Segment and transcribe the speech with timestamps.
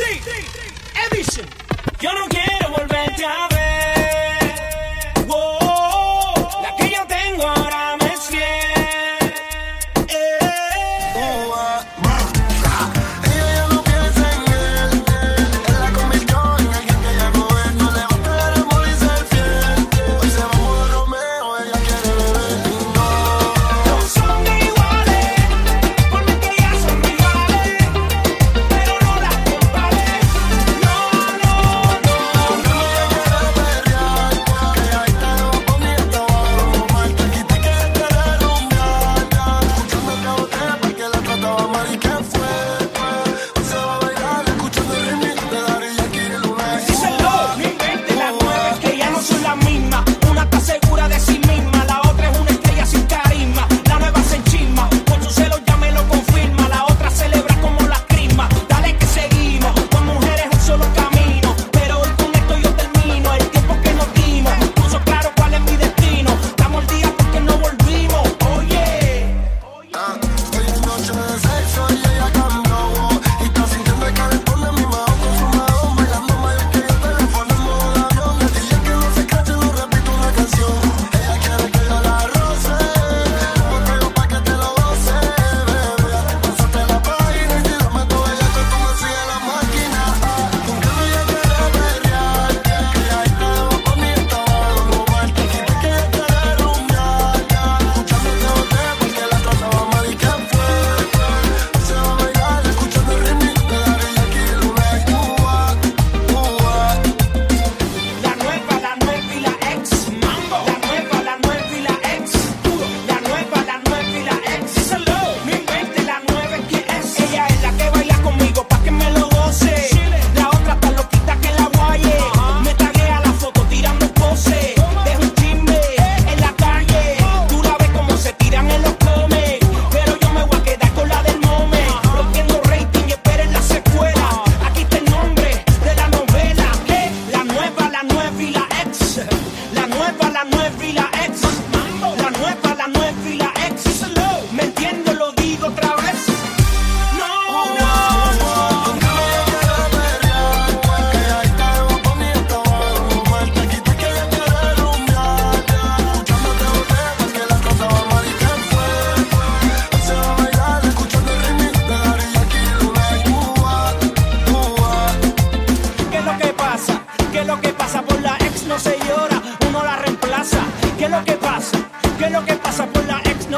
[0.00, 1.46] Edition.
[2.00, 3.47] Yo no quiero volverte a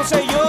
[0.01, 0.40] no sé yo.